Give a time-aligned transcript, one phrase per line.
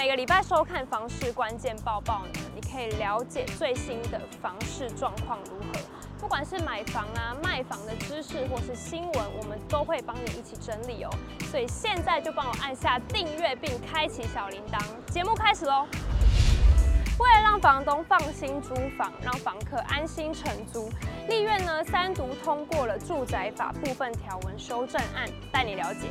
[0.00, 5.78] 每个礼拜收看房市关键报报呢，你可以了解最新的房市状况如何。
[6.18, 11.10] 不管是买房啊、卖房的知识或是新闻，我们都会帮你一起整理哦。
[11.50, 14.82] 所以现在就帮我按下订阅并开启小铃铛。
[15.12, 15.86] 节目开始喽！
[17.18, 20.88] 为了让房东放心租房，让房客安心承租，
[21.28, 26.08] 立院呢三读通过了住宅法部分条文修正案，带你了解。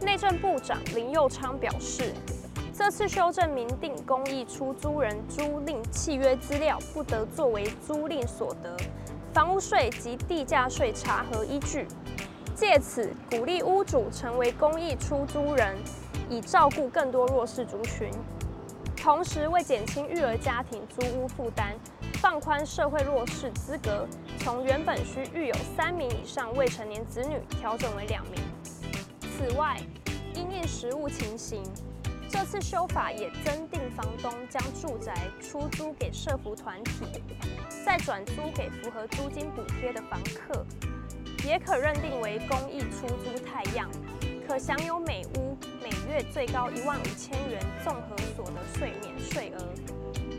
[0.00, 2.14] 内政部长林佑昌表示，
[2.88, 8.74] 这次修正明定，公益出租人租赁契约资料不得作为租赁所得、
[9.30, 11.86] 房屋税及地价税查核依据，
[12.54, 15.76] 借此鼓励屋主成为公益出租人，
[16.30, 18.10] 以照顾更多弱势族群，
[18.96, 21.74] 同时为减轻育儿家庭租屋负担，
[22.22, 24.08] 放宽社会弱势资格，
[24.38, 28.40] 从原本需育有三名以上未成年子女，调整为两名。
[29.20, 29.76] 此外，
[30.34, 31.62] 因应实务情形，
[32.30, 37.22] 这次修法也增订房东将住宅出租给社福团体，
[37.84, 40.64] 再转租给符合租金补贴的房客，
[41.46, 43.90] 也可认定为公益出租态样，
[44.46, 49.66] 可享有每屋每月最高一万五千元综合所得税免税额，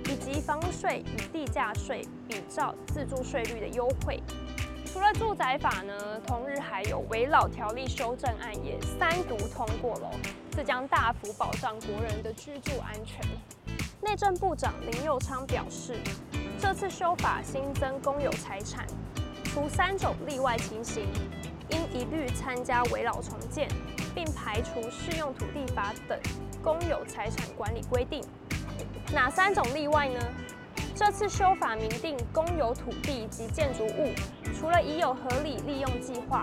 [0.05, 4.21] 以及房屋税与地价税比照自住税率的优惠。
[4.99, 10.11] 除了住宅法呢，同日还有围老条例修正案也三读通过了，
[10.51, 13.25] 这将大幅保障国人的居住安全。
[14.01, 15.95] 内政部长林右昌表示，
[16.59, 18.85] 这次修法新增公有财产，
[19.45, 21.07] 除三种例外情形，
[21.69, 23.69] 应一律参加围老重建，
[24.13, 26.19] 并排除适用土地法等
[26.61, 28.21] 公有财产管理规定。
[29.13, 30.19] 哪三种例外呢？
[30.99, 34.13] 这次修法明定，公有土地及建筑物，
[34.53, 36.41] 除了已有合理利用计划，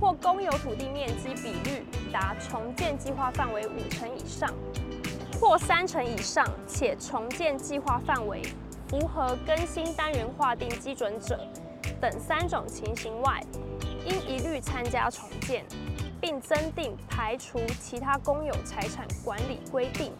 [0.00, 4.52] 或公有土地面积比率达重建计划范围五成以上，
[5.40, 8.42] 或三成以上，且重建计划范围
[8.88, 11.38] 符合更新单元划定基准者，
[12.00, 13.40] 等三种情形外，
[14.04, 15.64] 应一律参加重建，
[16.20, 20.12] 并增订排除其他公有财产管理规定。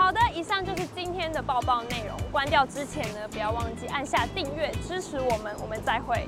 [0.00, 2.16] 好的，以上就是今天的报报内容。
[2.32, 5.54] 关掉之前呢，不要忘记按下订阅支持我们。
[5.60, 6.26] 我们再会。